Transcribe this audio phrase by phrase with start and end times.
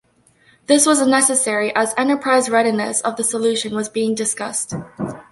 [0.65, 4.73] This was necessary as enterprise readiness of the solution was being discussed.